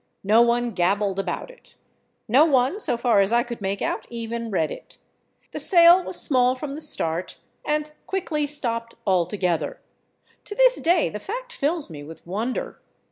No 0.23 0.41
one 0.41 0.71
gabbled 0.71 1.19
about 1.19 1.51
it. 1.51 1.75
No 2.27 2.43
one, 2.43 2.79
so 2.79 2.97
far 2.97 3.19
as 3.19 3.31
I 3.31 3.43
could 3.43 3.61
make 3.61 3.83
out, 3.83 4.07
even 4.09 4.49
read 4.49 4.71
it. 4.71 4.97
The 5.51 5.59
sale 5.59 6.03
was 6.03 6.19
small 6.19 6.55
from 6.55 6.73
the 6.73 6.81
start, 6.81 7.37
and 7.63 7.91
quickly 8.07 8.47
stopped 8.47 8.95
altogether.... 9.05 9.79
To 10.45 10.55
this 10.55 10.77
day 10.81 11.09
the 11.09 11.19
fact 11.19 11.53
fills 11.53 11.91
me 11.91 12.01
with 12.01 12.25
wonder. 12.25 12.81